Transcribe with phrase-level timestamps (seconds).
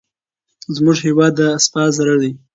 [0.75, 2.31] زموږ هېواد د اسیا زړه دی.